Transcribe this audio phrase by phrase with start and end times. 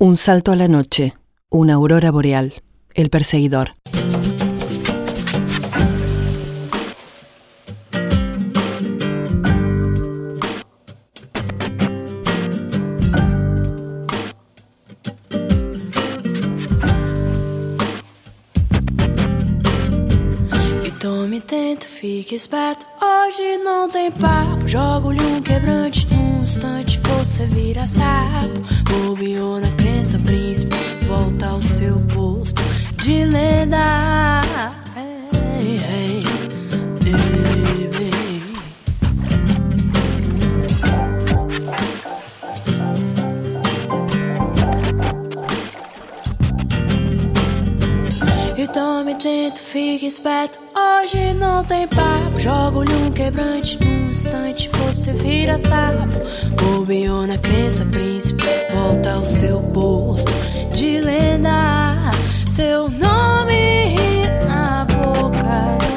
[0.00, 1.14] Un salto a la noche,
[1.50, 2.62] una aurora boreal,
[2.94, 3.72] el perseguidor.
[23.38, 24.66] Hoje não tem papo.
[24.66, 26.08] Jogo-lhe um quebrante.
[26.12, 28.60] Num instante você vira sapo.
[28.90, 30.74] Bobeou na crença, príncipe.
[31.06, 32.60] Volta ao seu posto
[32.96, 34.42] de lenda.
[34.96, 36.22] Ei, ei,
[37.06, 38.17] ei,
[48.72, 50.58] tome tento, fique esperto.
[50.74, 52.38] Hoje não tem papo.
[52.38, 53.78] Jogo-lhe um quebrante.
[53.84, 56.16] Num instante você vira sapo.
[56.60, 58.44] Bobeou na crença, príncipe.
[58.72, 60.32] Volta ao seu posto
[60.74, 62.12] de lenda.
[62.50, 65.87] Seu nome na boca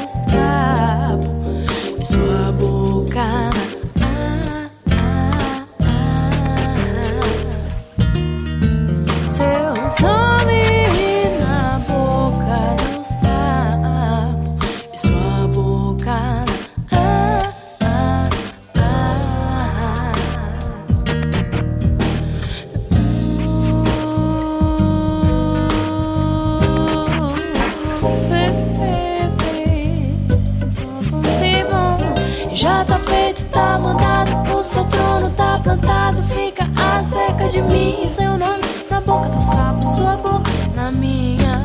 [36.28, 38.06] Fica a seca de mim.
[38.08, 41.62] Seu nome na boca do sapo, sua boca na minha.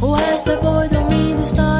[0.00, 1.42] O resto é boi dormindo.
[1.42, 1.77] História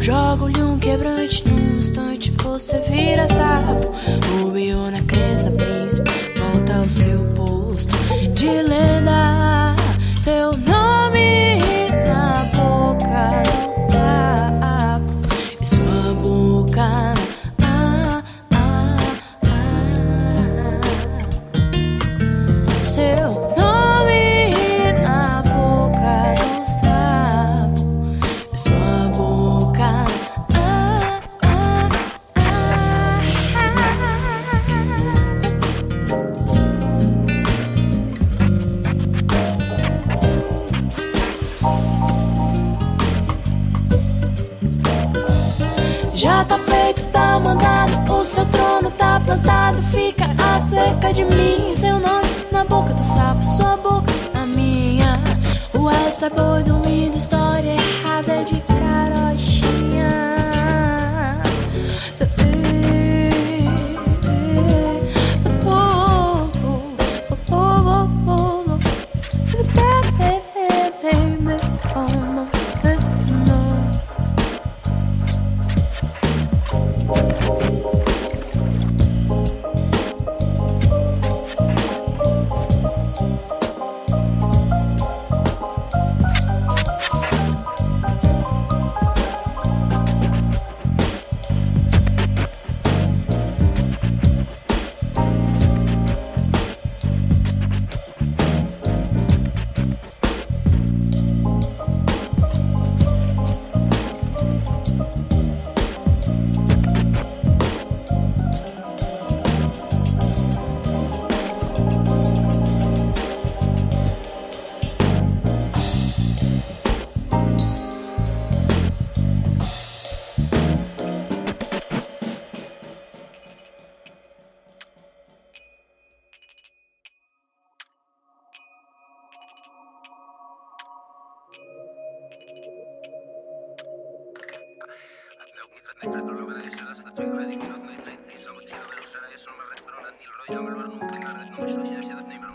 [0.00, 1.44] Jogo-lhe um quebrante.
[1.46, 3.09] Num instante você vira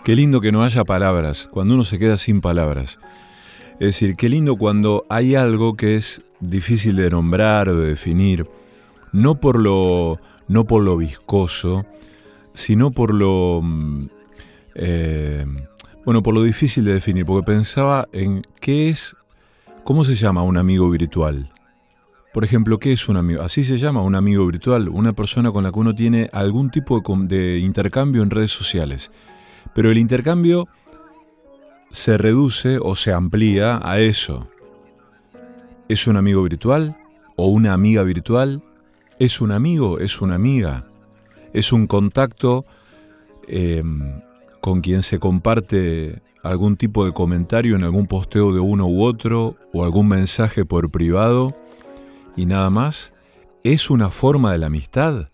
[0.05, 2.99] Qué lindo que no haya palabras, cuando uno se queda sin palabras.
[3.79, 8.45] Es decir, qué lindo cuando hay algo que es difícil de nombrar o de definir,
[9.11, 11.87] no por lo, no por lo viscoso,
[12.53, 14.05] sino por lo, mm,
[14.75, 15.43] eh,
[16.05, 19.15] bueno, por lo difícil de definir, porque pensaba en qué es,
[19.83, 21.51] cómo se llama un amigo virtual.
[22.31, 23.41] Por ejemplo, ¿qué es un amigo?
[23.41, 27.01] Así se llama un amigo virtual, una persona con la que uno tiene algún tipo
[27.27, 29.09] de, intercambio en redes sociales.
[29.73, 30.67] Pero el intercambio
[31.91, 34.47] se reduce o se amplía a eso.
[35.87, 36.97] ¿Es un amigo virtual
[37.35, 38.63] o una amiga virtual?
[39.19, 39.99] ¿Es un amigo?
[39.99, 40.87] ¿Es una amiga?
[41.53, 42.65] ¿Es un contacto
[43.47, 44.21] em,
[44.61, 49.55] con quien se comparte algún tipo de comentario en algún posteo de uno u otro
[49.73, 51.55] o algún mensaje por privado?
[52.35, 53.13] y nada más?
[53.63, 55.29] ¿Es una forma de la amistad?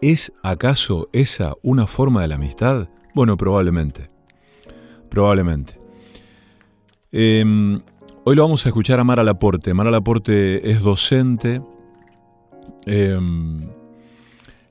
[0.00, 2.88] ¿Es acaso esa una forma de la amistad?
[3.18, 4.08] Bueno, probablemente.
[5.10, 5.76] Probablemente.
[7.10, 7.80] Em,
[8.22, 9.74] hoy lo vamos a escuchar a Mara Laporte.
[9.74, 11.60] Mara Laporte es docente,
[12.86, 13.70] em,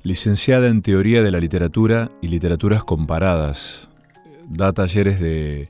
[0.01, 3.89] licenciada en Teoría de la Literatura y Literaturas Comparadas.
[4.47, 5.69] Da talleres de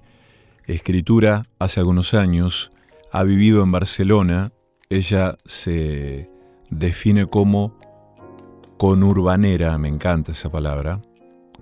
[0.67, 2.71] escritura hace algunos años.
[3.11, 4.51] Ha vivido en Barcelona
[4.91, 6.29] ella se
[6.69, 7.75] define como
[8.77, 11.01] conurbanera, me encanta esa palabra,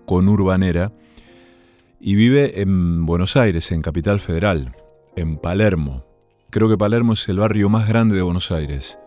[0.06, 0.92] conurbanera,
[2.00, 4.76] y vive en Buenos Aires, en Capital Federal,
[5.16, 6.06] en Palermo.
[6.50, 8.98] Creo que Palermo es el barrio más grande de Buenos Aires.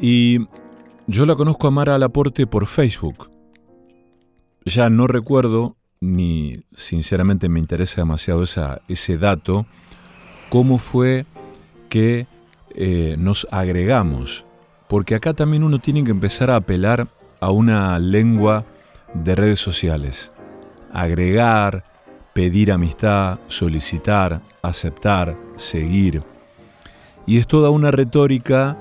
[0.00, 0.40] Y
[1.06, 3.30] yo la conozco a Mara Laporte por Facebook.
[4.64, 9.66] Ya no recuerdo, ni sinceramente me interesa demasiado esa, ese dato,
[10.48, 11.26] cómo fue
[11.88, 12.26] que
[12.74, 14.46] eh, nos agregamos,
[14.88, 17.08] porque acá también uno tiene que empezar a apelar
[17.40, 18.64] a una lengua
[19.14, 20.32] de redes sociales.
[20.92, 21.84] Agregar,
[22.34, 26.22] pedir amistad, solicitar, aceptar, seguir.
[27.26, 28.76] Y es toda una retórica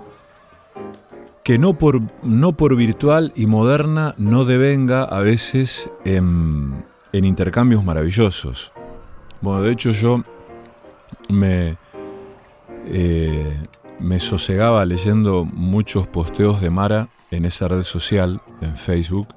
[1.44, 8.72] que no por, no por virtual y moderna no devenga a veces en, intercambios maravillosos.
[9.42, 10.24] Bueno, de hecho yo
[11.30, 11.78] me,
[12.86, 13.62] eh,
[14.00, 19.28] me sosegaba leyendo muchos posteos de Mara en esa red social, en Facebook,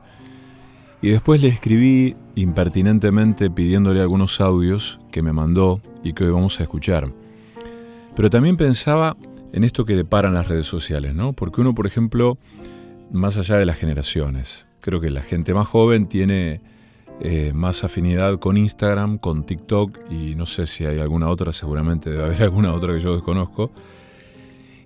[1.03, 6.59] y después le escribí impertinentemente pidiéndole algunos audios que me mandó y que hoy vamos
[6.61, 7.13] a escuchar.
[8.15, 9.17] Pero también pensaba
[9.53, 11.33] en esto que deparan las redes sociales, ¿no?
[11.33, 12.39] Porque uno, por ejemplo,
[13.13, 16.61] más allá de las generaciones, creo que la gente más joven tiene
[17.21, 22.11] eh, más afinidad con Instagram, con TikTok y no sé si hay alguna otra, seguramente
[22.11, 23.71] debe haber alguna otra que yo desconozco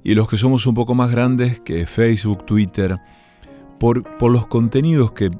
[0.03, 2.97] y los que somos un poco más grandes que Facebook, Twitter,
[3.81, 5.31] por, los contenidos que,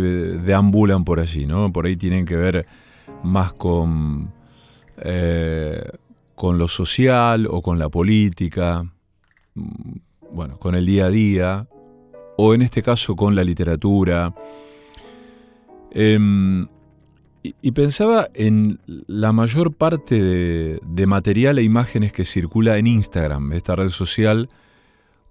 [0.00, 1.72] deambulan por allí, ¿no?
[1.72, 2.64] Por ahí tienen que ver
[3.24, 4.32] más con,
[4.98, 5.82] eh,
[6.36, 8.84] con lo social o con la política,
[9.54, 9.96] mm,
[10.32, 11.66] bueno, con el día a día,
[12.36, 14.32] o en este caso con la literatura.
[15.90, 16.68] Em,
[17.42, 23.74] y, pensaba en la mayor parte de, material e imágenes que circula en Instagram, esta
[23.74, 24.48] red social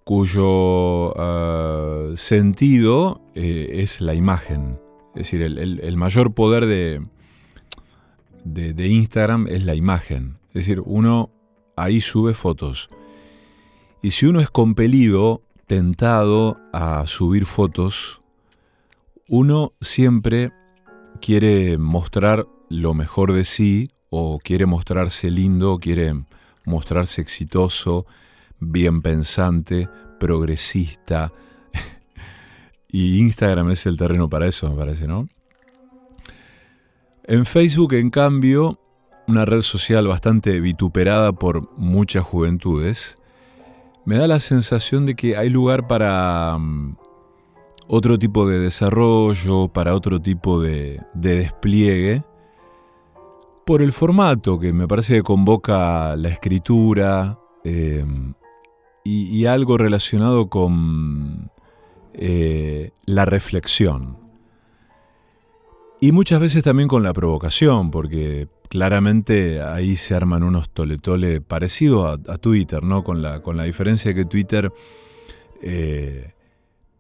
[0.04, 4.80] cuyo ah, sentido eh, es la imagen.
[5.16, 7.06] Es decir, el, mayor poder de,
[8.44, 10.38] de, Instagram es la imagen.
[10.50, 11.30] Es decir, uno
[11.76, 12.90] ahí sube fotos.
[14.02, 18.22] Y si uno es compelido, tentado a subir fotos,
[19.28, 20.52] uno siempre
[21.22, 26.14] quiere mostrar lo mejor de sí o quiere mostrarse lindo, quiere
[26.66, 28.06] mostrarse exitoso,
[28.62, 31.34] bien pensante, progresista.
[32.88, 35.28] y Instagram es el terreno para eso, me parece, ¿no?
[37.26, 38.80] En Facebook, en cambio,
[39.28, 43.18] una red social bastante vituperada por muchas juventudes,
[44.06, 46.98] me da la sensación de que hay lugar para mm,
[47.88, 52.24] otro tipo de desarrollo, para otro tipo de, despliegue,
[53.66, 58.04] por el formato que me parece que convoca la escritura eh,
[59.04, 61.50] y, algo relacionado con
[62.14, 64.18] eh, la reflexión.
[66.00, 72.20] Y muchas veces también con la provocación, porque claramente ahí se arman unos tole-tole parecidos
[72.28, 73.04] a, Twitter, ¿no?
[73.04, 74.72] Con la, con la diferencia que Twitter
[75.62, 76.34] eh,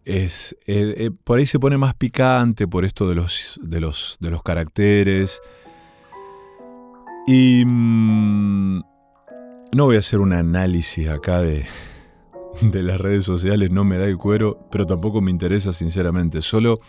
[0.05, 4.29] es, eh, por ahí se pone más picante por esto de los, de los, de
[4.29, 5.41] los caracteres.
[7.27, 8.81] Y mm,
[9.73, 11.65] no voy a hacer un análisis acá de,
[12.61, 16.41] de las redes sociales, no me da el cuero, pero tampoco me interesa sinceramente.
[16.41, 16.79] Solo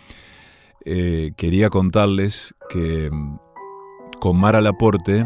[0.85, 3.37] eh, quería contarles que mm,
[4.19, 5.25] con Mara Laporte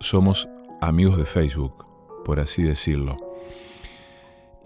[0.00, 0.48] somos
[0.80, 1.86] amigos de Facebook,
[2.24, 3.16] por así decirlo.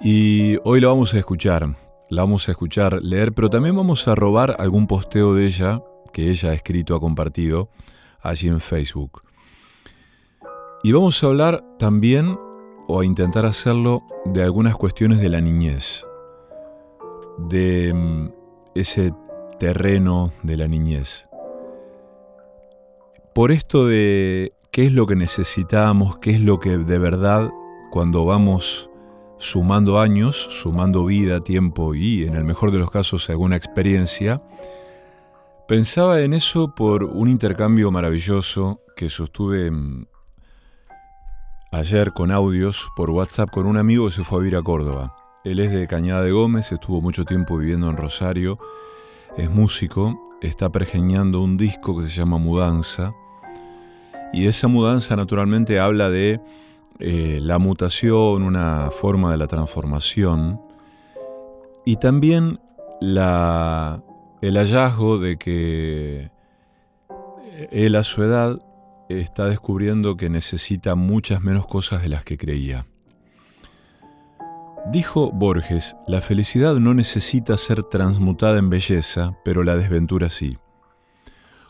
[0.02, 1.74] Y hoy lo vamos a escuchar
[2.10, 6.30] la vamos a escuchar leer, pero también vamos a robar algún posteo de ella que
[6.30, 7.68] ella ha escrito, ha compartido
[8.20, 9.22] allí en Facebook.
[10.82, 12.38] Y vamos a hablar también,
[12.88, 16.04] o a intentar hacerlo de algunas cuestiones de la niñez,
[17.37, 18.28] de mm,
[18.75, 19.12] ese
[19.61, 21.28] terreno de la niñez.
[23.35, 27.50] Por esto de qué es lo que necesitamos, qué es lo que de verdad
[27.90, 28.90] cuando vamos
[29.37, 34.42] sumando años, sumando vida, tiempo y, en el mejor de los casos, alguna experiencia,
[35.68, 40.07] pensaba en eso por un intercambio maravilloso que sostuve mm,
[41.70, 45.14] ayer con audios por WhatsApp con un amigo que se fue a vivir a Córdoba.
[45.44, 48.58] Él es de Cañada de Gómez, estuvo mucho tiempo viviendo en Rosario,
[49.37, 53.14] es músico, está pergeñando un disco que se llama Mudanza,
[54.32, 56.40] y esa mudanza naturalmente habla de
[56.98, 60.60] eh, la mutación, una forma de la transformación,
[61.84, 62.60] y también
[63.00, 66.30] el hallazgo de que
[67.70, 68.58] él a su edad
[69.08, 72.86] está descubriendo que necesita muchas menos cosas de las que creía.
[74.90, 80.56] Dijo Borges, la felicidad no necesita ser transmutada en belleza, pero la desventura sí.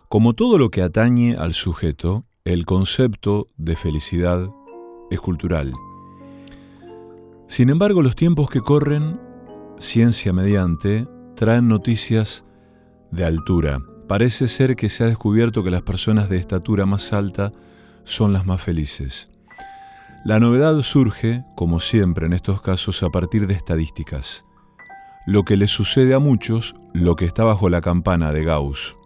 [0.09, 4.49] Como todo lo que atañe al sujeto, el concepto de felicidad
[5.11, 5.73] es cultural.
[7.47, 9.21] Sin embargo, los tiempos que corren,
[9.79, 12.45] ciencia mediante, traen noticias
[13.11, 13.81] de altura.
[14.09, 17.53] Parece ser que se ha descubierto que las personas de estatura más alta
[18.05, 19.29] son las más felices.
[20.25, 24.47] La novedad surge, como siempre en estos casos, a partir de estadísticas.
[25.27, 28.97] Lo que le sucede a muchos, lo que está bajo la campana de Gauss.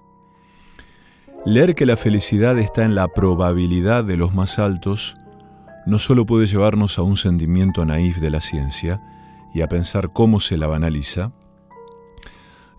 [1.45, 5.17] Leer que la felicidad está en la probabilidad de los más altos
[5.85, 9.03] no solo puede llevarnos a un sentimiento naif de la ciencia
[9.53, 11.33] y a pensar cómo se la banaliza,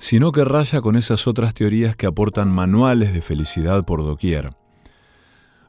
[0.04, 4.50] sino que raya con esas otras teorías que aportan manuales de felicidad por doquier.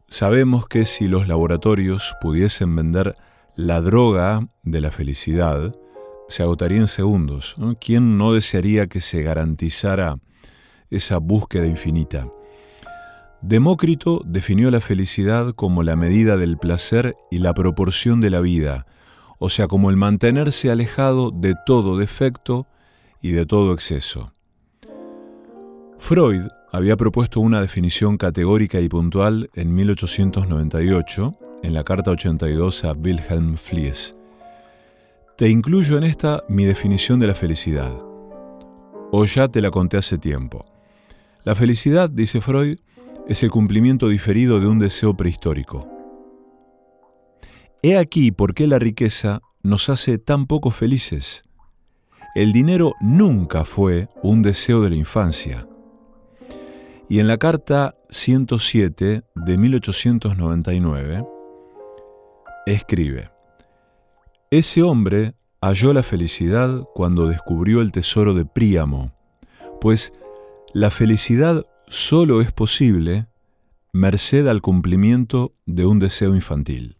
[0.08, 3.14] Sabemos que si los laboratorios pudiesen vender
[3.54, 5.72] la droga de la felicidad,
[6.28, 7.54] se agotaría en segundos.
[7.80, 10.18] ¿Quién no desearía que se garantizara
[10.90, 12.26] esa búsqueda infinita?
[13.40, 18.84] Demócrito definió la felicidad como la medida del placer y la proporción de la vida,
[19.38, 22.66] o sea, como el mantenerse alejado de todo defecto
[23.24, 24.34] y de todo exceso.
[25.98, 32.92] Freud había propuesto una definición categórica y puntual en 1898 en la Carta 82 a
[32.92, 34.14] Wilhelm Fliess.
[35.38, 37.98] Te incluyo en esta mi definición de la felicidad.
[39.10, 40.66] O ya te la conté hace tiempo.
[41.44, 42.76] La felicidad, dice Freud,
[43.26, 45.88] es el cumplimiento diferido de un deseo prehistórico.
[47.82, 51.44] He aquí por qué la riqueza nos hace tan poco felices.
[52.34, 55.68] El dinero nunca fue un deseo de la infancia.
[57.08, 61.24] Y en la carta 107 de 1899
[62.66, 63.30] escribe,
[64.50, 69.12] Ese hombre halló la felicidad cuando descubrió el tesoro de Príamo,
[69.80, 70.12] pues
[70.72, 73.28] la felicidad solo es posible
[73.92, 76.96] merced al cumplimiento de un deseo infantil.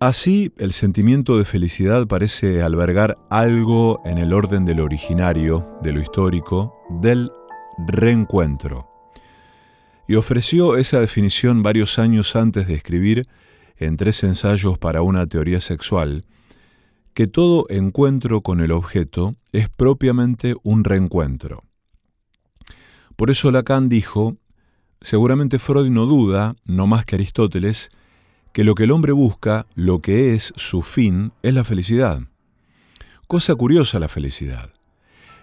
[0.00, 5.92] Así, el sentimiento de felicidad parece albergar algo en el orden de lo originario, de
[5.92, 7.32] lo histórico, del
[7.88, 8.88] reencuentro.
[10.06, 13.24] Y ofreció esa definición varios años antes de escribir,
[13.76, 16.22] en tres ensayos para una teoría sexual,
[17.12, 21.64] que todo encuentro con el objeto es propiamente un reencuentro.
[23.16, 24.36] Por eso Lacan dijo,
[25.00, 27.90] seguramente Freud no duda, no más que Aristóteles,
[28.58, 32.22] que lo que el hombre busca, lo que es su fin, es la felicidad.
[33.28, 34.72] Cosa curiosa la felicidad.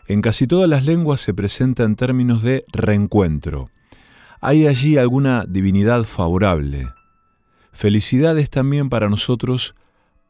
[0.10, 3.69] En casi todas las lenguas se presenta en términos de reencuentro.
[4.41, 6.89] Hay allí alguna divinidad favorable.
[7.72, 9.75] Felicidad es también para nosotros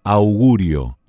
[0.04, 1.00] augurio.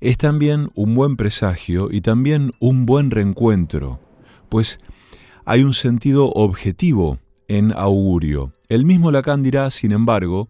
[0.00, 4.00] Es también un buen presagio y también un buen reencuentro,
[4.48, 4.80] pues
[5.44, 8.54] hay un sentido objetivo en augurio.
[8.68, 10.48] El mismo Lacan dirá, sin embargo,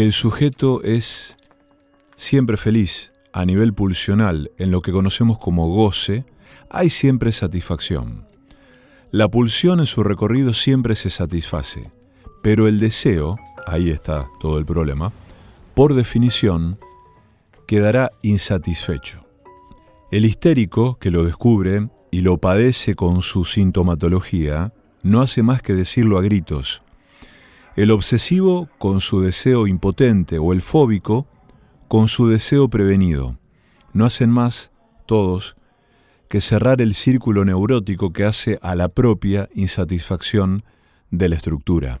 [0.00, 1.36] que el sujeto es
[2.16, 6.24] siempre feliz a nivel pulsional, en lo que conocemos como goce,
[6.70, 8.26] hay siempre satisfacción.
[9.10, 11.90] La pulsión en su recorrido siempre se satisface,
[12.42, 15.12] pero el deseo, ahí está todo el problema,
[15.74, 16.78] por definición,
[17.66, 19.26] quedará insatisfecho.
[20.10, 25.74] El histérico que lo descubre y lo padece con su sintomatología, no hace más que
[25.74, 26.82] decirlo a gritos,
[27.76, 31.26] el obsesivo con su deseo impotente o el fóbico
[31.88, 33.38] con su deseo prevenido.
[33.92, 34.70] No hacen más,
[35.06, 35.56] todos,
[36.28, 40.64] que cerrar el círculo neurótico que hace a la propia insatisfacción
[41.10, 42.00] de la estructura.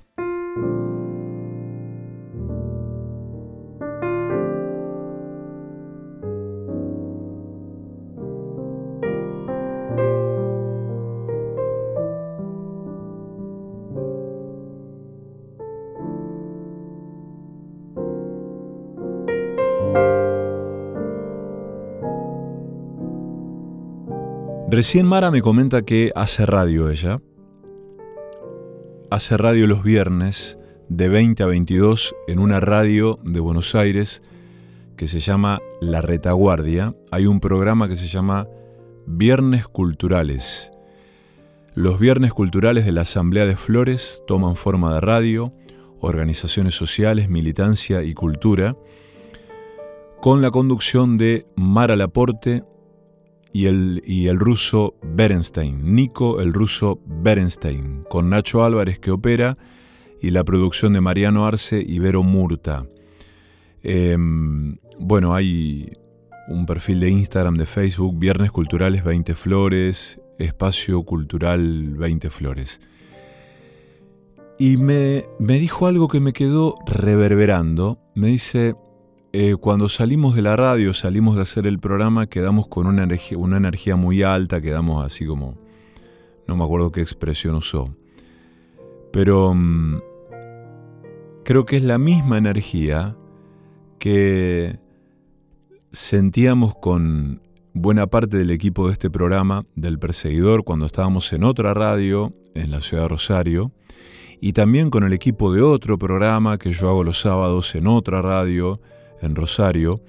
[24.81, 27.21] Recién Mara me comenta que hace radio ella.
[29.11, 30.57] Hace radio los viernes
[30.89, 34.23] de 20 a 22 en una radio de Buenos Aires
[34.97, 36.95] que se llama La Retaguardia.
[37.11, 38.47] Hay un programa que se llama
[39.05, 40.71] Viernes Culturales.
[41.75, 45.53] Los viernes culturales de la Asamblea de Flores toman forma de radio,
[45.99, 48.75] organizaciones sociales, militancia y cultura,
[50.21, 52.63] con la conducción de Mara Laporte,
[53.53, 59.57] y el, y el ruso Berenstein, Nico el ruso Berenstein, con Nacho Álvarez que opera
[60.21, 62.85] y la producción de Mariano Arce y Vero Murta.
[63.83, 65.91] Em, bueno, hay
[66.47, 72.79] un perfil de Instagram, de Facebook, Viernes Culturales 20 Flores, Espacio Cultural 20 Flores.
[74.59, 77.99] Y me, me dijo algo que me quedó reverberando.
[78.13, 78.75] Me dice,
[79.33, 83.95] eh, cuando salimos de la radio, salimos de hacer el programa, quedamos con una energía,
[83.95, 85.57] muy alta, quedamos así como,
[86.47, 87.95] no me acuerdo qué expresión usó,
[89.13, 90.01] pero mm,
[91.45, 93.15] creo que es la misma energía
[93.99, 94.79] que
[95.93, 97.41] sentíamos con
[97.73, 102.69] buena parte del equipo de este programa, del Perseguidor, cuando estábamos en otra radio en
[102.69, 103.71] la ciudad de Rosario,
[104.41, 108.21] y también con el equipo de otro programa que yo hago los sábados en otra
[108.21, 108.81] radio,
[109.21, 110.01] en Rosario,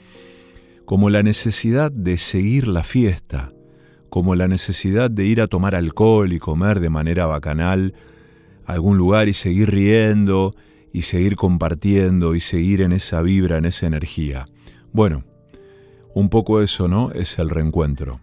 [0.84, 3.52] como la necesidad de seguir la fiesta,
[4.08, 7.94] como la necesidad de ir a tomar alcohol y comer de manera bacanal
[8.66, 10.52] a algún lugar y seguir riendo
[10.92, 14.46] y seguir compartiendo y seguir en esa vibra, en esa energía.
[14.92, 15.24] Bueno,
[16.14, 17.10] un poco eso, ¿no?
[17.12, 18.20] Es el reencuentro.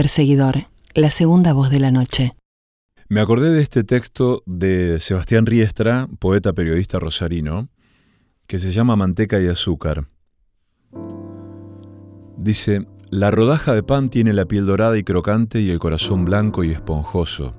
[0.00, 2.34] Perseguidor, la segunda voz de la noche.
[3.10, 7.68] Me acordé de este texto de Sebastián Riestra, poeta periodista rosarino,
[8.46, 10.06] que se llama Manteca y Azúcar.
[12.38, 16.64] Dice, la rodaja de pan tiene la piel dorada y crocante y el corazón blanco
[16.64, 17.54] y esponjoso.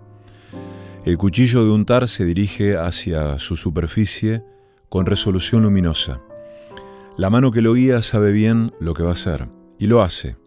[1.05, 4.43] El cuchillo de untar se dirige hacia su superficie
[4.89, 6.21] con resolución luminosa.
[7.17, 10.40] La mano que lo guía sabe bien lo que va a hacer, y lo hace.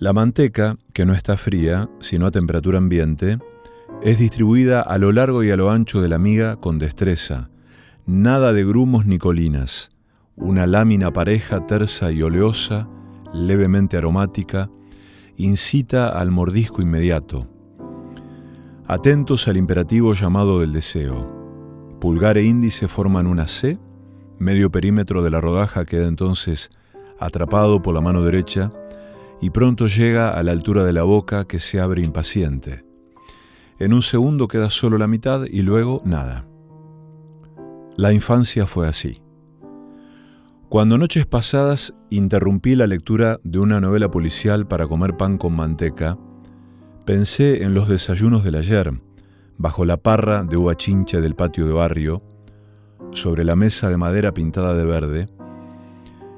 [0.00, 3.38] La manteca, que no está fría, sino a temperatura ambiente,
[4.00, 7.50] es distribuida a lo largo y a lo ancho de la miga con destreza,
[8.06, 9.90] nada de grumos ni colinas,
[10.36, 12.88] una lámina pareja, tersa y oleosa,
[13.34, 14.70] levemente aromática,
[15.36, 17.46] incita al mordisco inmediato.
[18.86, 21.98] Atentos al imperativo llamado del deseo.
[22.00, 23.78] Pulgar e índice forman una C,
[24.38, 26.70] medio perímetro de la rodaja queda entonces
[27.18, 28.72] atrapado por la mano derecha
[29.40, 32.84] y pronto llega a la altura de la boca que se abre impaciente.
[33.78, 36.46] En un segundo queda solo la mitad y luego nada.
[37.96, 39.22] La infancia fue así.
[40.68, 46.16] Cuando noches pasadas interrumpí la lectura de una novela policial para comer pan con manteca,
[47.04, 48.92] pensé en los desayunos del ayer,
[49.58, 52.22] bajo la parra de uva chincha del patio de barrio,
[53.10, 55.26] sobre la mesa de madera pintada de verde,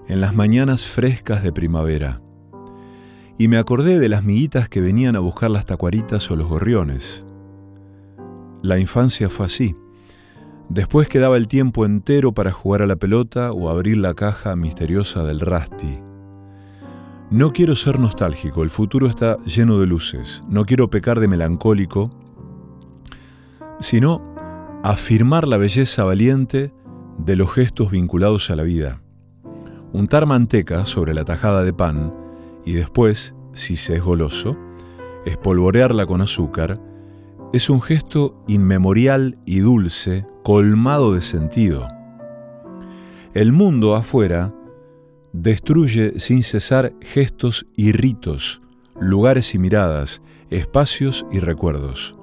[0.08, 2.21] en las mañanas frescas de primavera,
[3.42, 7.26] y me acordé de las miguitas que venían a buscar las tacuaritas o los gorriones.
[8.62, 9.74] La infancia fue así.
[10.68, 15.24] Después quedaba el tiempo entero para jugar a la pelota o abrir la caja misteriosa
[15.24, 15.98] del Rasti.
[17.33, 20.44] No quiero ser nostálgico, el futuro está lleno de luces.
[20.48, 22.11] No quiero pecar de melancólico,
[23.81, 24.22] sino
[24.85, 26.72] afirmar la belleza valiente
[27.18, 29.02] de los gestos vinculados a la vida.
[29.90, 32.21] Untar manteca sobre la tajada de pan
[32.64, 34.57] y después, si se es goloso,
[35.25, 36.81] espolvorearla con azúcar
[37.53, 41.87] es un gesto inmemorial y dulce, colmado de sentido.
[43.35, 44.55] El mundo afuera
[45.33, 48.62] destruye sin cesar gestos y ritos,
[48.98, 52.16] lugares y miradas, espacios y recuerdos.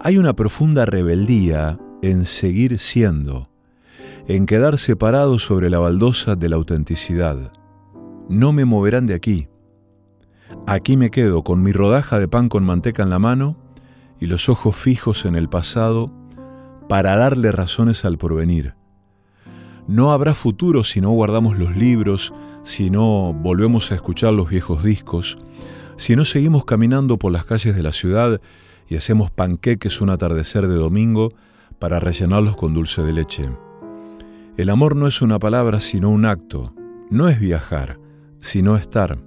[0.00, 3.50] Hay una profunda rebeldía en seguir siendo,
[4.26, 7.52] en quedar separado sobre la baldosa de la autenticidad.
[8.28, 9.48] No me moverán de aquí.
[10.66, 13.56] Aquí me quedo con mi rodaja de pan con manteca en la mano
[14.20, 16.12] y los ojos fijos en el pasado
[16.88, 18.74] para darle razones al porvenir.
[19.86, 24.84] No habrá futuro si no guardamos los libros, si no volvemos a escuchar los viejos
[24.84, 25.38] discos,
[25.96, 28.40] si no seguimos caminando por las calles de la ciudad
[28.88, 31.32] y hacemos panqueques un atardecer de domingo
[31.78, 33.50] para rellenarlos con dulce de leche.
[34.58, 36.74] El amor no es una palabra sino un acto,
[37.10, 37.98] no es viajar,
[38.40, 39.18] sino estar.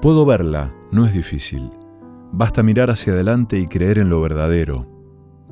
[0.00, 1.70] Puedo verla, no es difícil.
[2.32, 4.86] Basta mirar hacia adelante y creer en lo verdadero.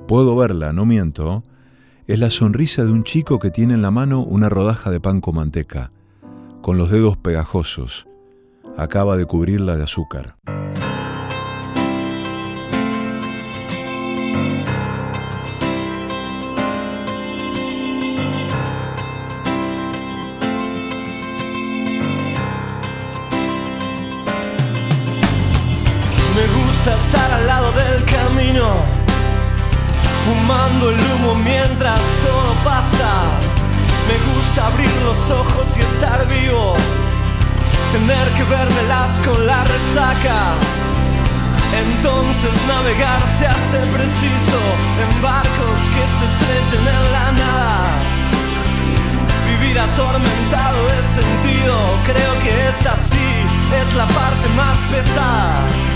[0.07, 1.42] Puedo verla, no miento.
[2.07, 5.20] Es la sonrisa de un chico que tiene en la mano una rodaja de pan
[5.20, 5.90] con manteca,
[6.62, 8.07] con los dedos pegajosos.
[8.76, 10.37] Acaba de cubrirla de azúcar.
[30.25, 33.29] Fumando el humo mientras todo pasa.
[34.09, 36.75] Me gusta abrir los ojos y estar vivo,
[37.92, 40.55] tener que vermelas con la resaca.
[41.85, 44.59] Entonces navegar se hace preciso
[45.03, 47.85] en barcos que se estrechen en la nada.
[49.49, 53.29] Vivir atormentado es sentido, creo que esta sí
[53.81, 55.96] es la parte más pesada.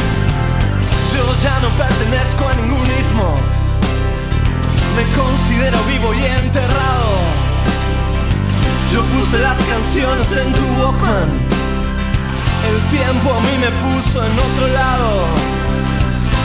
[1.13, 3.35] Yo ya no pertenezco a ningún ismo.
[4.95, 7.11] Me considero vivo y enterrado.
[8.93, 11.29] Yo puse las canciones en tu Walkman.
[12.69, 15.27] El tiempo a mí me puso en otro lado.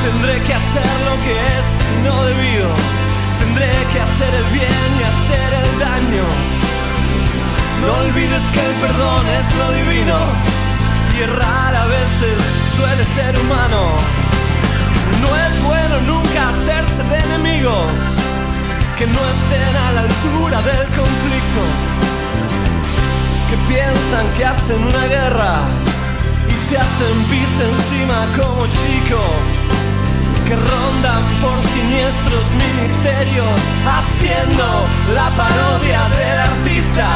[0.05, 1.67] Tendré que hacer lo que es
[2.05, 2.69] no debido.
[3.39, 6.27] Tendré que hacer el bien y hacer el daño.
[7.83, 10.19] No olvides que el perdón es lo divino.
[11.17, 12.37] y errar a veces
[12.77, 14.26] suele ser humano.
[15.21, 17.91] No es bueno nunca hacerse de enemigos
[18.99, 21.63] que no estén a la altura del conflicto,
[23.49, 25.55] que piensan que hacen una guerra
[26.49, 29.67] y se hacen pis encima como chicos
[30.47, 37.09] que rondan por siniestros ministerios, haciendo la parodia del artista.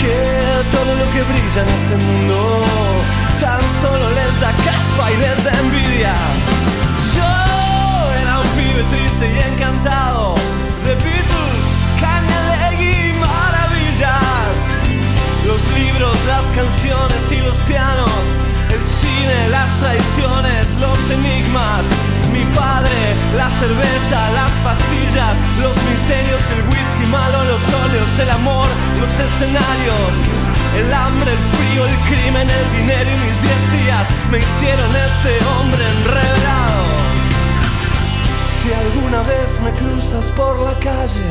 [0.00, 2.96] Que todo lo que brilla en este mundo
[3.40, 6.14] tan solo les da caspa y les da envidia.
[7.14, 7.30] Yo
[8.22, 10.34] era un pibe triste y encantado.
[10.84, 11.68] De Beatles,
[12.50, 14.54] Legui y maravillas.
[15.46, 18.20] Los libros, las canciones y los pianos.
[18.74, 21.84] El cine, las traiciones, los enigmas,
[22.32, 22.98] mi padre,
[23.36, 28.68] la cerveza, las pastillas, los misterios, el whisky malo, los óleos, el amor,
[29.00, 34.38] los escenarios, el hambre, el frío, el crimen, el dinero y mis diez días me
[34.38, 36.84] hicieron este hombre enredado.
[38.60, 41.30] Si alguna vez me cruzas por la calle,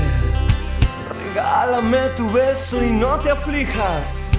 [1.24, 4.32] regálame tu beso y no te aflijas.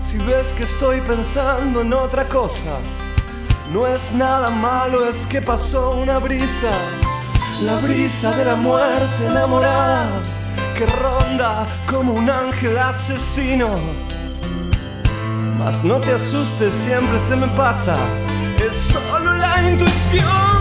[0.00, 2.76] Si ves que estoy pensando en otra cosa,
[3.72, 6.72] no es nada malo, es que pasó una brisa,
[7.62, 10.06] la brisa de la muerte enamorada,
[10.76, 14.03] que ronda como un ángel asesino.
[15.82, 17.94] No te asustes, siempre se me pasa,
[18.58, 20.53] es solo la intuición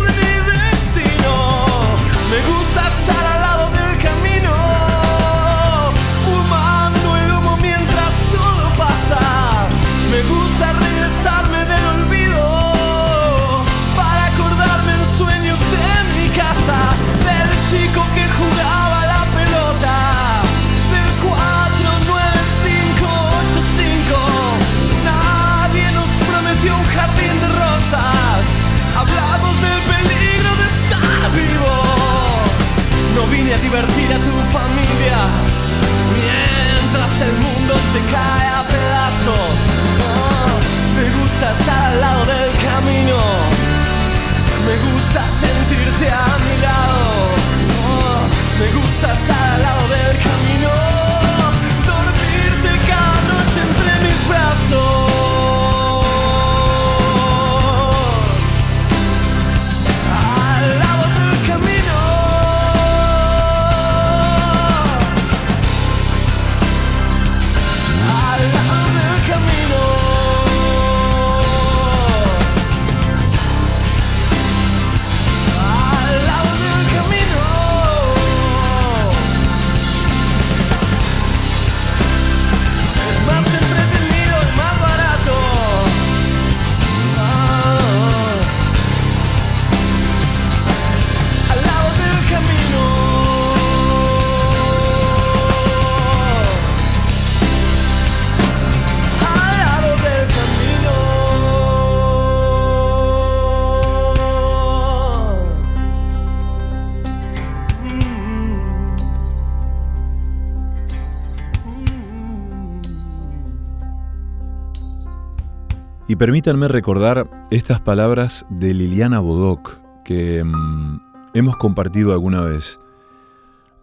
[116.07, 120.99] Y permítanme recordar estas palabras de Liliana Bodoc que mm,
[121.33, 122.77] hemos compartido alguna vez,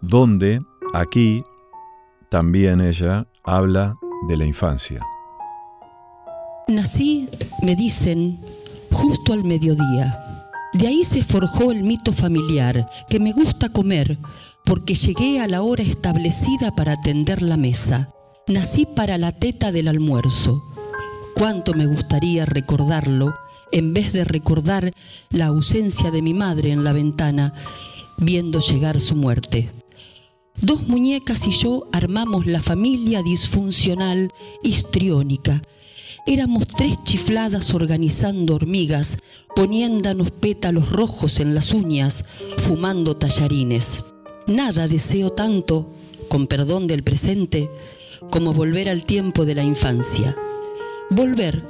[0.01, 0.61] donde
[0.93, 1.43] aquí
[2.29, 3.97] también ella habla
[4.27, 5.03] de la infancia.
[6.67, 7.27] Nací,
[7.63, 8.39] me dicen,
[8.91, 10.19] justo al mediodía.
[10.73, 14.19] De ahí se forjó el mito familiar, que me gusta comer,
[14.63, 18.09] porque llegué a la hora establecida para atender la mesa.
[18.47, 20.70] Nací para la teta del almuerzo
[21.35, 23.33] Cuánto me gustaría recordarlo
[23.71, 24.91] en vez de recordar
[25.29, 27.53] la ausencia de mi madre en la ventana,
[28.17, 29.71] viendo llegar su muerte.
[30.61, 34.29] Dos muñecas y yo armamos la familia disfuncional
[34.61, 35.61] histriónica.
[36.27, 39.17] Éramos tres chifladas organizando hormigas,
[39.55, 42.25] poniéndonos pétalos rojos en las uñas,
[42.57, 44.13] fumando tallarines.
[44.45, 45.89] Nada deseo tanto,
[46.29, 47.69] con perdón del presente,
[48.29, 50.35] como volver al tiempo de la infancia.
[51.11, 51.61] Volver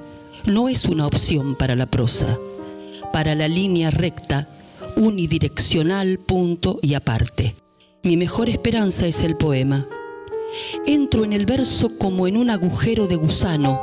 [0.45, 2.37] no es una opción para la prosa,
[3.11, 4.47] para la línea recta,
[4.95, 7.55] unidireccional, punto y aparte.
[8.03, 9.87] Mi mejor esperanza es el poema.
[10.85, 13.81] Entro en el verso como en un agujero de gusano,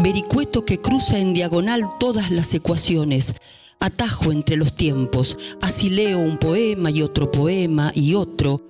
[0.00, 3.34] vericueto que cruza en diagonal todas las ecuaciones,
[3.78, 8.62] atajo entre los tiempos, así leo un poema y otro poema y otro,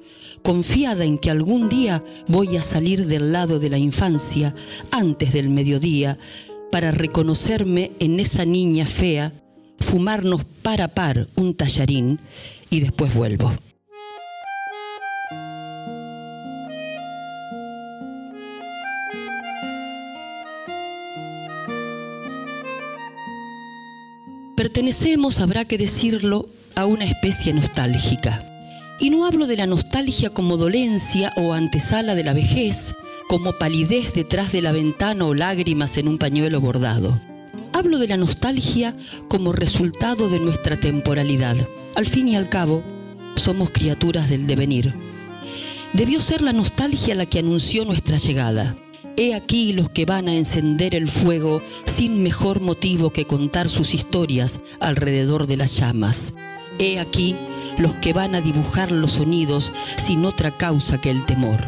[0.43, 4.55] confiada en que algún día voy a salir del lado de la infancia,
[4.91, 6.19] antes del mediodía,
[6.71, 9.33] para reconocerme en esa niña fea,
[9.79, 12.21] fumarnos par a par un tallarín
[12.71, 13.53] y después vuelvo.
[24.57, 28.50] Pertenecemos, habrá que decirlo, a una especie nostálgica.
[29.01, 32.95] Y no hablo de la nostalgia como dolencia o antesala de la vejez,
[33.29, 37.19] como palidez detrás de la ventana o lágrimas en un pañuelo bordado.
[37.73, 38.95] Hablo de la nostalgia
[39.29, 41.57] como resultado de nuestra temporalidad.
[41.95, 42.83] Al fin y al cabo,
[43.37, 44.95] somos criaturas del devenir.
[45.95, 48.77] Debió ser la nostalgia la que anunció nuestra llegada.
[49.17, 53.95] He aquí los que van a encender el fuego sin mejor motivo que contar sus
[53.95, 56.35] historias alrededor de las llamas.
[56.79, 57.35] He aquí
[57.81, 61.59] los que van a dibujar los sonidos sin otra causa que el temor.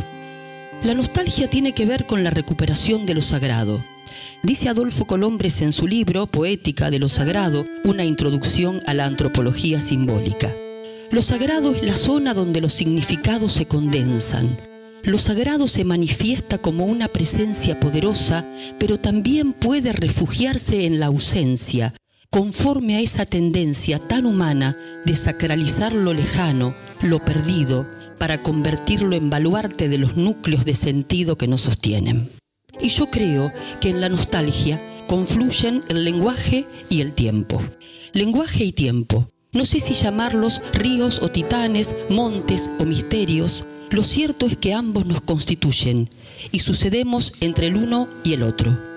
[0.85, 3.83] La nostalgia tiene que ver con la recuperación de lo sagrado.
[4.43, 9.81] Dice Adolfo Colombres en su libro Poética de lo Sagrado, una introducción a la antropología
[9.81, 10.53] simbólica.
[11.11, 14.57] Lo sagrado es la zona donde los significados se condensan.
[15.05, 18.45] Lo sagrado se manifiesta como una presencia poderosa,
[18.79, 21.95] pero también puede refugiarse en la ausencia,
[22.33, 24.75] conforme a esa tendencia tan humana
[25.05, 27.87] de sacralizar lo lejano, lo perdido,
[28.19, 32.31] para convertirlo en baluarte de los núcleos de sentido que nos sostienen.
[32.81, 33.53] Y yo creo
[33.83, 37.63] que en la nostalgia confluyen el lenguaje y el tiempo.
[38.15, 39.29] Lenguaje y tiempo.
[39.53, 45.05] No sé si llamarlos ríos o titanes, montes o misterios, lo cierto es que ambos
[45.05, 46.09] nos constituyen
[46.51, 48.92] y sucedemos entre el uno y el otro.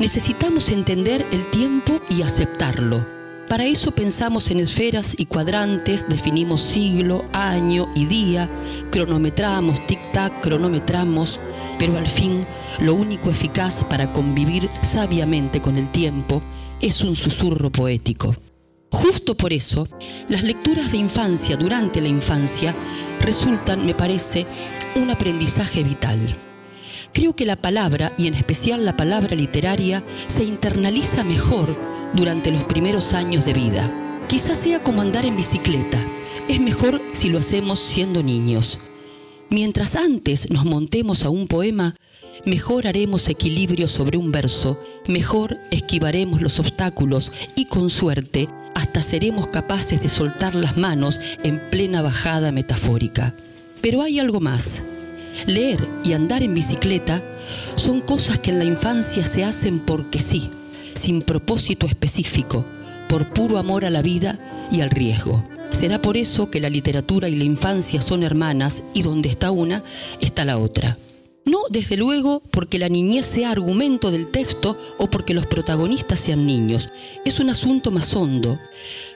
[0.00, 3.06] Necesitamos entender el tiempo y aceptarlo.
[3.50, 8.48] Para eso pensamos en esferas y cuadrantes, definimos siglo, año y día,
[8.90, 11.38] cronometramos, tic-tac, cronometramos,
[11.78, 12.46] pero al fin
[12.80, 16.40] lo único eficaz para convivir sabiamente con el tiempo
[16.80, 18.34] es un susurro poético.
[18.90, 19.86] Justo por eso,
[20.28, 22.74] las lecturas de infancia durante la infancia
[23.20, 24.46] resultan, me parece,
[24.96, 26.49] un aprendizaje vital.
[27.12, 31.76] Creo que la palabra, y en especial la palabra literaria, se internaliza mejor
[32.14, 34.24] durante los primeros años de vida.
[34.28, 35.98] Quizás sea como andar en bicicleta.
[36.48, 38.78] Es mejor si lo hacemos siendo niños.
[39.48, 41.96] Mientras antes nos montemos a un poema,
[42.46, 49.48] mejor haremos equilibrio sobre un verso, mejor esquivaremos los obstáculos y con suerte hasta seremos
[49.48, 53.34] capaces de soltar las manos en plena bajada metafórica.
[53.80, 54.82] Pero hay algo más.
[55.46, 57.22] Leer y andar en bicicleta
[57.76, 60.50] son cosas que en la infancia se hacen porque sí,
[60.94, 62.64] sin propósito específico,
[63.08, 64.38] por puro amor a la vida
[64.70, 65.42] y al riesgo.
[65.70, 69.82] Será por eso que la literatura y la infancia son hermanas y donde está una,
[70.20, 70.98] está la otra.
[71.44, 76.44] No, desde luego, porque la niñez sea argumento del texto o porque los protagonistas sean
[76.44, 76.90] niños.
[77.24, 78.58] Es un asunto más hondo.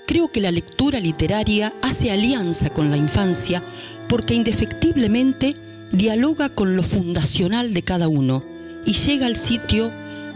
[0.07, 3.63] Creo que la lectura literaria hace alianza con la infancia
[4.09, 5.55] porque indefectiblemente
[5.95, 8.45] dialoga con lo fundacional de cada uno
[8.87, 9.91] y llega al sitio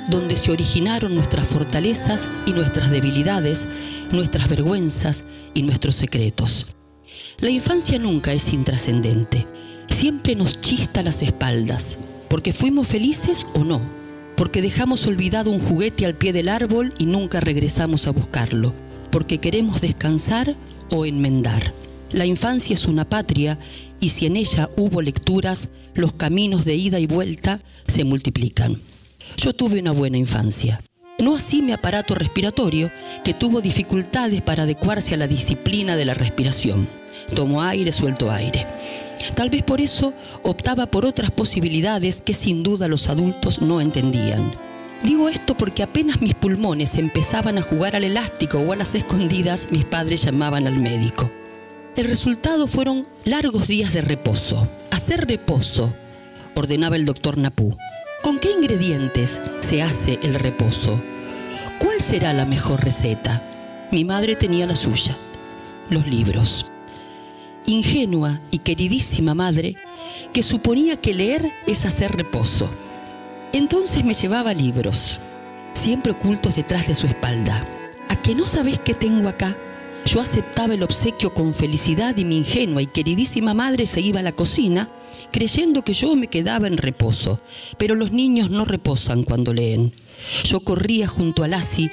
[0.08, 3.68] donde se originaron nuestras fortalezas y nuestras debilidades,
[4.10, 6.68] nuestras vergüenzas y nuestros secretos.
[7.40, 9.46] La infancia nunca es intrascendente
[9.88, 13.80] siempre nos chista las espaldas, porque fuimos felices o no,
[14.36, 18.74] porque dejamos olvidado un juguete al pie del árbol y nunca regresamos a buscarlo,
[19.10, 20.54] porque queremos descansar
[20.90, 21.72] o enmendar.
[22.12, 23.58] La infancia es una patria
[24.00, 28.80] y si en ella hubo lecturas, los caminos de ida y vuelta se multiplican.
[29.36, 30.80] Yo tuve una buena infancia.
[31.18, 32.90] No así mi aparato respiratorio,
[33.24, 36.88] que tuvo dificultades para adecuarse a la disciplina de la respiración.
[37.34, 38.66] Tomo aire, suelto aire.
[39.34, 44.52] Tal vez por eso optaba por otras posibilidades que sin duda los adultos no entendían.
[45.02, 49.68] Digo esto porque apenas mis pulmones empezaban a jugar al elástico o a las escondidas,
[49.70, 51.30] mis padres llamaban al médico.
[51.98, 54.68] El resultado fueron largos días de reposo.
[54.92, 55.92] Hacer reposo,
[56.54, 57.76] ordenaba el doctor Napú.
[58.22, 60.98] ¿Con qué ingredientes se hace el reposo?
[61.80, 63.42] ¿Cuál será la mejor receta?
[63.90, 65.16] Mi madre tenía la suya,
[65.90, 66.66] los libros
[67.68, 69.76] ingenua y queridísima madre
[70.32, 72.70] que suponía que leer es hacer reposo.
[73.52, 75.18] Entonces me llevaba libros,
[75.74, 77.62] siempre ocultos detrás de su espalda.
[78.08, 79.56] ¿A que no sabés qué tengo acá?
[80.08, 84.22] Yo aceptaba el obsequio con felicidad y mi ingenua y queridísima madre se iba a
[84.22, 84.88] la cocina
[85.30, 87.42] creyendo que yo me quedaba en reposo.
[87.76, 89.92] Pero los niños no reposan cuando leen.
[90.44, 91.90] Yo corría junto al asi,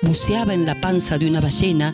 [0.00, 1.92] buceaba en la panza de una ballena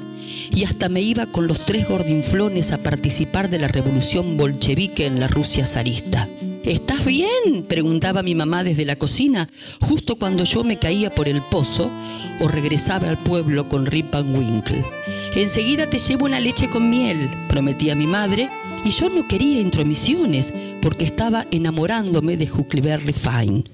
[0.51, 5.21] y hasta me iba con los tres gordinflones a participar de la revolución bolchevique en
[5.21, 6.29] la Rusia zarista.
[6.65, 7.65] ¿Estás bien?
[7.67, 9.49] preguntaba mi mamá desde la cocina,
[9.81, 11.91] justo cuando yo me caía por el pozo
[12.41, 14.85] o regresaba al pueblo con Rip Van Winkle.
[15.35, 18.51] Enseguida te llevo una leche con miel, prometía mi madre,
[18.85, 20.53] y yo no quería intromisiones
[20.83, 23.65] porque estaba enamorándome de Huckleberry Fine.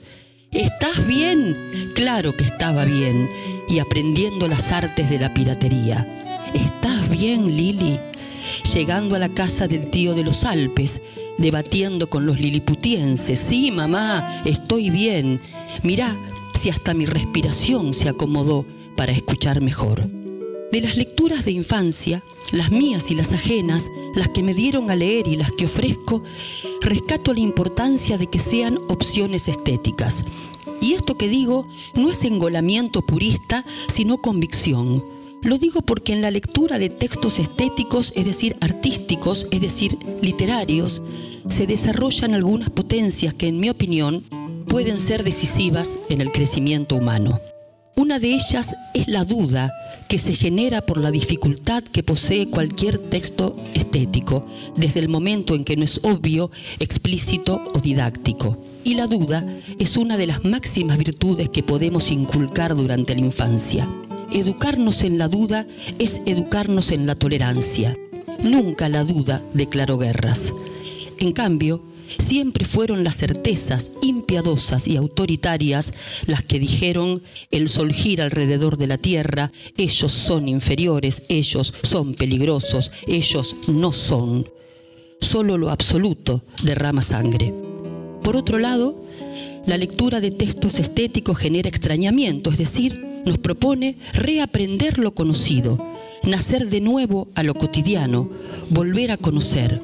[0.53, 1.57] ¿Estás bien?
[1.95, 3.29] Claro que estaba bien,
[3.69, 6.07] y aprendiendo las artes de la piratería.
[6.55, 7.99] ¿Estás bien, Lily?
[8.73, 11.03] Llegando a la casa del tío de los Alpes,
[11.39, 13.39] debatiendo con los liliputienses.
[13.39, 15.41] Sí, mamá, estoy bien.
[15.83, 16.17] Mirá
[16.55, 18.65] si hasta mi respiración se acomodó
[18.97, 20.18] para escuchar mejor.
[20.71, 24.97] De las lecturas de infancia, las mías y las ajenas, las que me dieron a
[24.97, 26.23] leer y las que ofrezco,
[26.83, 30.25] rescato la importancia de que sean opciones estéticas.
[30.83, 35.03] Y esto que digo no es engolamiento purista, sino convicción.
[35.43, 41.03] Lo digo porque en la lectura de textos estéticos, es decir, artísticos, es decir, literarios,
[41.49, 44.23] se desarrollan algunas potencias que, en mi opinión,
[44.69, 47.41] pueden ser decisivas en el crecimiento humano.
[47.99, 49.74] Una de ellas es la duda
[50.07, 54.46] que se genera por la dificultad que posee cualquier texto estético,
[54.76, 58.57] desde el momento en que no es obvio, explícito o didáctico.
[58.84, 59.44] Y la duda
[59.80, 63.88] es una de las máximas virtudes que podemos inculcar durante la infancia.
[64.30, 65.66] Educarnos en la duda
[65.99, 67.96] es educarnos en la tolerancia.
[68.44, 70.53] Nunca la duda declaró guerras.
[71.18, 71.82] En cambio,
[72.19, 75.93] siempre fueron las certezas impiadosas y autoritarias
[76.27, 82.15] las que dijeron el sol gira alrededor de la tierra, ellos son inferiores, ellos son
[82.15, 84.47] peligrosos, ellos no son.
[85.21, 87.53] Solo lo absoluto derrama sangre.
[88.23, 89.03] Por otro lado,
[89.67, 95.79] la lectura de textos estéticos genera extrañamiento, es decir, nos propone reaprender lo conocido,
[96.25, 98.31] nacer de nuevo a lo cotidiano,
[98.71, 99.81] volver a conocer.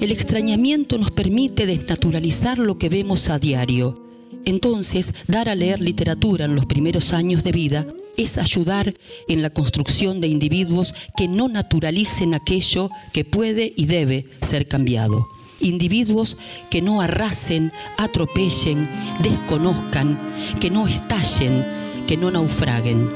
[0.00, 4.02] El extrañamiento nos permite desnaturalizar lo que vemos a diario.
[4.46, 7.86] Entonces, dar a leer literatura en los primeros años de vida
[8.16, 8.94] es ayudar
[9.28, 15.28] en la construcción de individuos que no naturalicen aquello que puede y debe ser cambiado.
[15.60, 16.38] Individuos
[16.70, 18.88] que no arrasen, atropellen,
[19.22, 20.18] desconozcan,
[20.62, 21.62] que no estallen,
[22.06, 23.06] que no naufraguen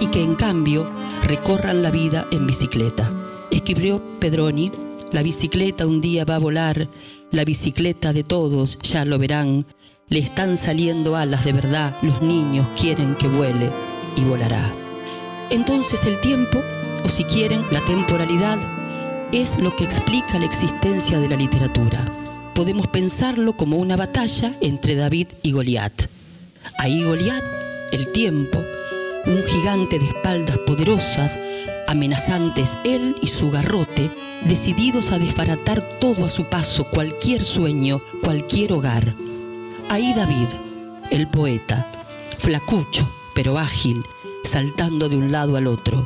[0.00, 0.88] y que en cambio
[1.24, 3.12] recorran la vida en bicicleta.
[3.50, 4.70] Escribió Pedroni
[5.12, 6.88] la bicicleta un día va a volar,
[7.30, 9.66] la bicicleta de todos ya lo verán.
[10.08, 13.70] Le están saliendo alas de verdad, los niños quieren que vuele
[14.16, 14.72] y volará.
[15.50, 16.58] Entonces el tiempo,
[17.04, 18.58] o si quieren, la temporalidad,
[19.32, 22.04] es lo que explica la existencia de la literatura.
[22.54, 25.92] Podemos pensarlo como una batalla entre David y Goliat.
[26.78, 27.42] Ahí Goliat,
[27.92, 28.58] el tiempo,
[29.26, 31.38] un gigante de espaldas poderosas,
[31.88, 34.10] amenazantes él y su garrote,
[34.44, 39.14] decididos a desbaratar todo a su paso, cualquier sueño, cualquier hogar.
[39.88, 40.48] Ahí David,
[41.10, 41.90] el poeta,
[42.38, 44.02] flacucho, pero ágil,
[44.44, 46.04] saltando de un lado al otro.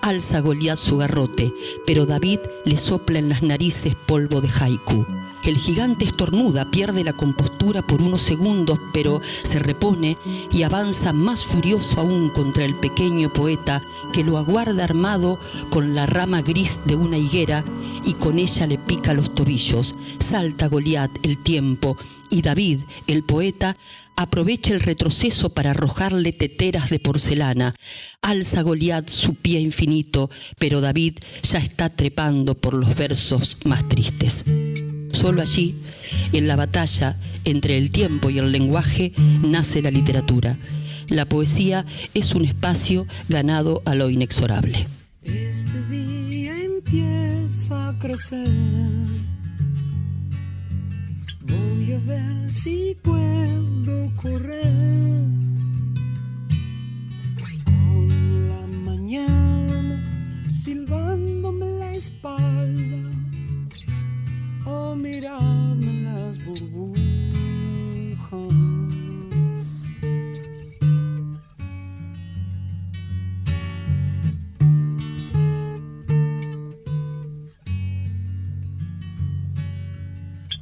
[0.00, 1.52] Alza Goliat su garrote,
[1.86, 5.06] pero David le sopla en las narices polvo de haiku.
[5.44, 10.16] El gigante estornuda, pierde la compostura por unos segundos, pero se repone
[10.52, 13.82] y avanza más furioso aún contra el pequeño poeta
[14.12, 15.40] que lo aguarda armado
[15.70, 17.64] con la rama gris de una higuera
[18.04, 19.96] y con ella le pica los tobillos.
[20.20, 21.96] Salta Goliat el tiempo
[22.30, 23.76] y David, el poeta,
[24.14, 27.74] aprovecha el retroceso para arrojarle teteras de porcelana.
[28.20, 34.44] Alza Goliat su pie infinito, pero David ya está trepando por los versos más tristes.
[35.22, 35.76] Solo allí,
[36.32, 39.12] en la batalla entre el tiempo y el lenguaje,
[39.44, 40.58] nace la literatura.
[41.06, 44.88] La poesía es un espacio ganado a lo inexorable.
[45.22, 48.48] Este día empieza a crecer.
[51.42, 54.74] Voy a ver si puedo correr.
[57.64, 63.21] Con la mañana silbándome la espalda
[64.66, 67.02] o mirarme las burbujas.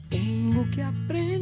[0.09, 1.39] Tengo que aprender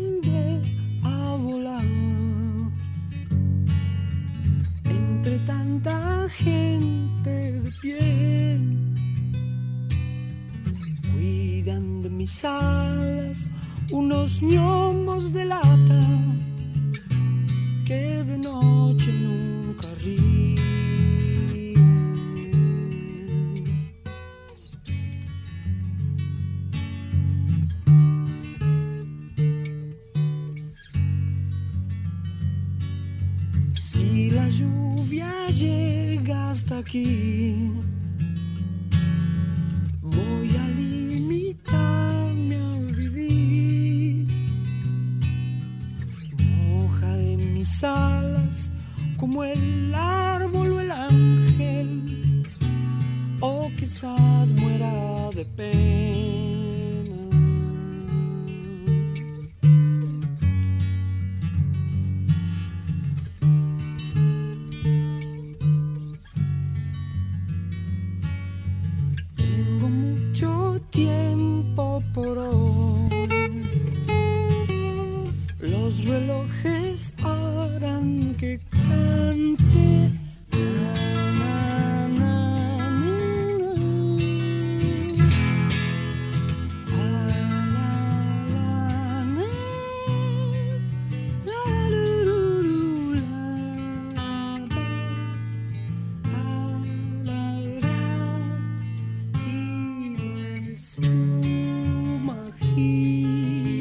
[13.93, 15.68] unos gnomos de lata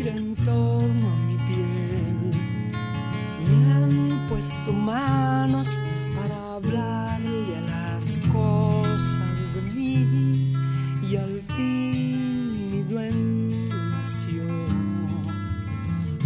[0.09, 2.31] en torno a mi piel.
[3.47, 5.81] Me han puesto manos
[6.15, 10.53] para hablarle a las cosas de mí
[11.09, 14.43] y al fin mi duende nació.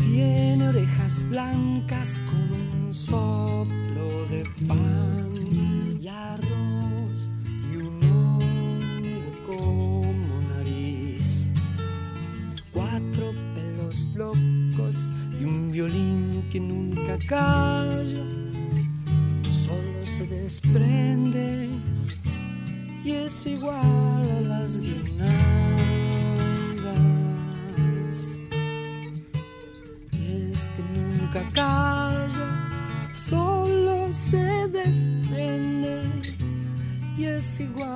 [0.01, 5.00] Tiene orejas blancas con un soplo de pan
[16.51, 18.25] que nunca calla.
[19.49, 21.69] Solo se desprende
[23.05, 25.31] y es igual a las guirnaldas.
[30.11, 32.69] Y es que nunca calla,
[33.13, 36.03] solo se desprende
[37.17, 37.90] y es igual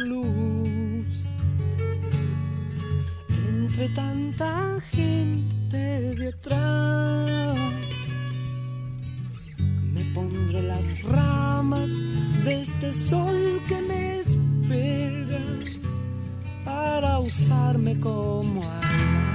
[0.00, 1.24] luz
[3.48, 7.56] entre tanta gente detrás.
[9.92, 11.90] Me pondré las ramas
[12.44, 15.40] de este sol que me espera
[16.64, 19.29] para usarme como aire.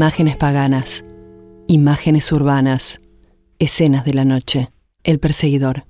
[0.00, 1.04] Imágenes paganas,
[1.66, 3.02] imágenes urbanas,
[3.58, 4.70] escenas de la noche,
[5.04, 5.84] el perseguidor.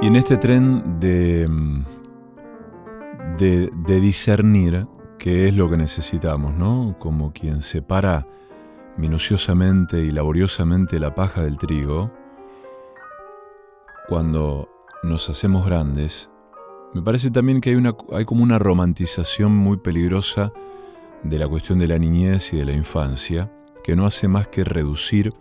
[0.00, 1.48] Y en este tren de,
[3.36, 4.86] de, de discernir
[5.18, 6.94] qué es lo que necesitamos, ¿no?
[7.00, 8.28] Como quien separa
[8.96, 12.12] minuciosamente y laboriosamente la paja del trigo,
[14.08, 14.68] cuando
[15.02, 16.30] nos hacemos grandes,
[16.94, 20.52] me parece también que hay, una, hay como una romantización muy peligrosa
[21.22, 23.50] de la cuestión de la niñez y de la infancia,
[23.82, 25.32] que no hace más que reducir,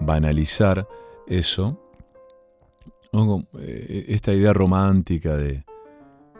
[0.00, 0.88] banalizar
[1.26, 1.80] eso,
[3.58, 5.64] eh, esta idea romántica de,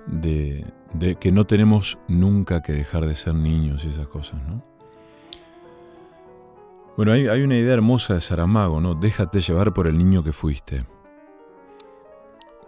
[0.07, 4.76] de, que no tenemos nunca que dejar de ser niños y esas cosas, ¿no?
[6.97, 8.95] Bueno, hay, hay, una idea hermosa de Saramago, ¿no?
[8.95, 10.87] Déjate llevar por el niño que fuiste.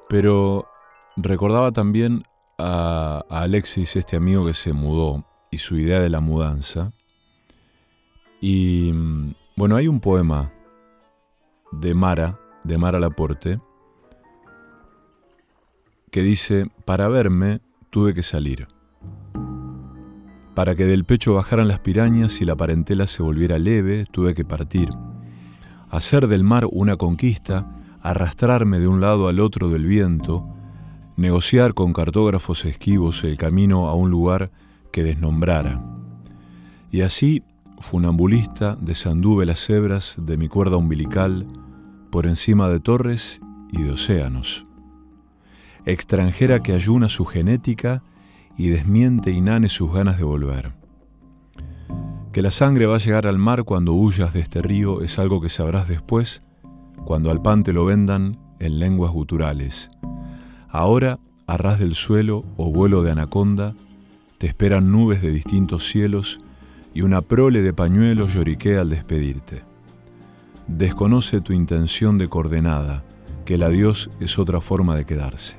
[0.08, 0.68] Pero
[1.16, 2.24] recordaba también
[2.58, 6.92] a, Alexis, este amigo que se mudó, y su idea de la mudanza.
[8.40, 8.92] Y
[9.56, 10.52] bueno, hay un poema
[11.72, 13.60] de Mara, de Mara Laporte,
[16.10, 17.60] que dice, para verme
[17.90, 18.66] tuve que salir,
[20.58, 24.44] para que del pecho bajaran las pirañas y la parentela se volviera leve, tuve que
[24.44, 24.90] partir,
[25.88, 30.48] hacer del mar una conquista, arrastrarme de un lado al otro del viento,
[31.16, 34.50] negociar con cartógrafos esquivos el camino a un lugar
[34.90, 35.80] que desnombrara.
[36.90, 37.44] Y así,
[37.78, 41.46] funambulista, desanduve las hebras de mi cuerda umbilical
[42.10, 43.40] por encima de torres
[43.70, 44.66] y de océanos.
[45.84, 48.02] Extranjera que ayuna su genética
[48.58, 50.74] y desmiente inane sus ganas de volver.
[52.32, 55.40] Que la sangre va a llegar al mar cuando huyas de este río es algo
[55.40, 56.42] que sabrás después,
[57.06, 59.88] cuando al pan te lo vendan en lenguas guturales
[60.68, 63.74] Ahora, a ras del suelo o vuelo de anaconda,
[64.36, 66.40] te esperan nubes de distintos cielos
[66.92, 69.62] y una prole de pañuelos lloriquea al despedirte.
[70.66, 73.02] Desconoce tu intención de coordenada,
[73.46, 75.56] que el adiós es otra forma de quedarse.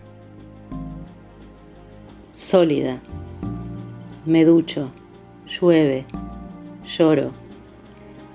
[2.39, 3.01] Sólida.
[4.25, 4.91] Me ducho,
[5.45, 6.05] llueve,
[6.87, 7.31] lloro.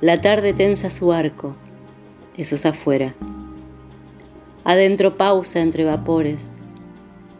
[0.03, 1.57] La tarde tensa su arco,
[2.37, 3.15] eso es afuera.
[4.63, 6.51] Adentro pausa entre vapores,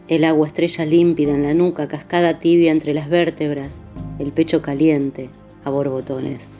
[0.07, 3.81] el agua estrella límpida en la nuca, cascada tibia entre las vértebras,
[4.17, 5.29] el pecho caliente
[5.65, 6.51] a borbotones.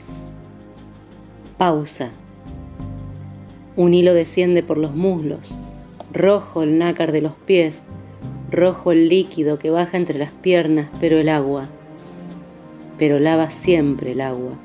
[1.58, 2.10] Pausa.
[3.74, 5.58] Un hilo desciende por los muslos,
[6.12, 7.84] rojo el nácar de los pies,
[8.56, 11.68] rojo el líquido que baja entre las piernas, pero el agua,
[12.98, 14.58] pero lava siempre el agua.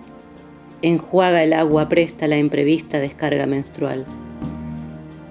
[0.82, 4.06] Enjuaga el agua presta la imprevista descarga menstrual.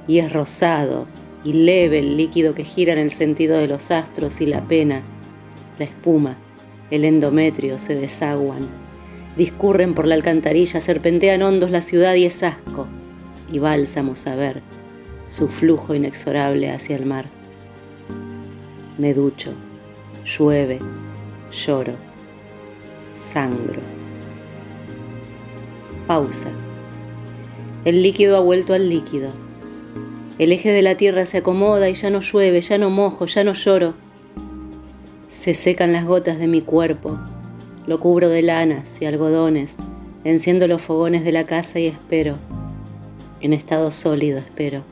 [0.06, 1.06] Y es rosado,
[1.42, 5.02] y leve el líquido que gira en el sentido de los astros y la pena,
[5.78, 6.36] la espuma,
[6.90, 8.68] el endometrio se desaguan,
[9.36, 12.86] discurren por la alcantarilla, serpentean hondos la ciudad y es asco,
[13.50, 14.62] y bálsamos a ver
[15.24, 17.39] su flujo inexorable hacia el mar.
[19.01, 19.55] Me ducho,
[20.24, 20.78] llueve,
[21.51, 21.94] lloro,
[23.16, 23.80] sangro.
[26.07, 26.51] Pausa.
[27.84, 29.32] El líquido ha vuelto al líquido
[30.40, 33.44] el eje de la tierra se acomoda y ya no llueve, ya no mojo, ya
[33.44, 33.92] no lloro.
[35.28, 37.18] Se secan las gotas de mi cuerpo.
[37.86, 39.76] Lo cubro de lanas y algodones.
[40.24, 42.36] Enciendo los fogones de la casa y espero.
[43.42, 44.82] En estado sólido espero.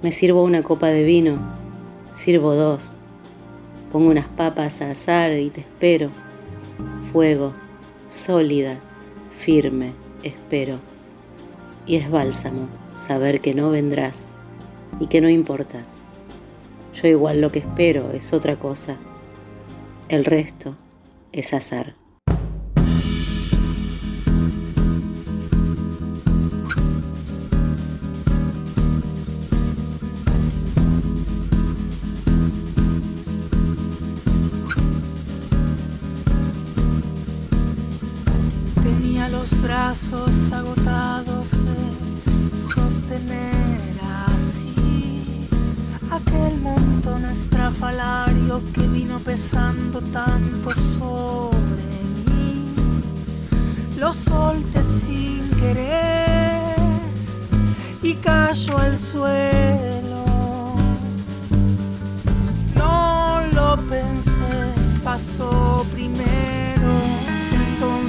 [0.00, 1.36] Me sirvo una copa de vino.
[2.14, 2.94] Sirvo dos.
[3.90, 6.10] Pongo unas papas a asar y te espero.
[7.12, 7.52] Fuego,
[8.06, 8.78] sólida,
[9.32, 9.92] firme,
[10.22, 10.78] espero.
[11.86, 14.28] Y es bálsamo saber que no vendrás
[15.00, 15.82] y que no importa.
[16.94, 18.96] Yo igual lo que espero es otra cosa.
[20.08, 20.76] El resto
[21.32, 21.94] es azar.
[39.94, 43.78] Brazos agotados de sostener
[44.26, 45.46] así
[46.10, 51.94] aquel montón estrafalario que vino pesando tanto sobre
[52.26, 52.74] mí.
[53.96, 56.74] Lo solté sin querer
[58.02, 60.24] y cayó al suelo.
[62.74, 64.74] No lo pensé,
[65.04, 66.63] pasó primero.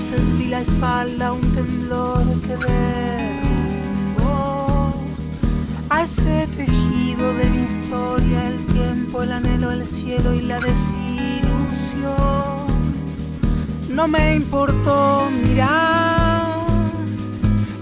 [0.08, 3.34] Entonces di la espalda a un temblor que ver
[5.90, 12.06] a ese tejido de mi historia, el tiempo, el anhelo, el cielo y la desilusión.
[13.90, 16.68] No me importó mirar,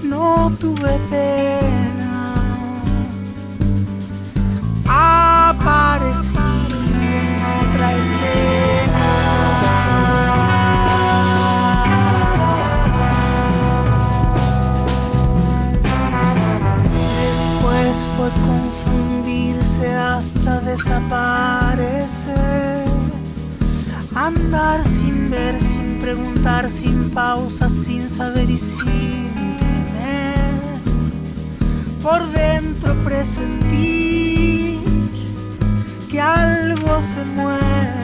[0.01, 2.35] no tuve pena.
[4.87, 8.62] Aparecí en otra escena.
[18.31, 22.33] Confundirse hasta desaparecer.
[24.15, 30.79] Andar sin ver, sin preguntar, sin pausas, sin saber y sin temer.
[32.01, 34.81] Por dentro presentir
[36.09, 38.02] que algo se muere.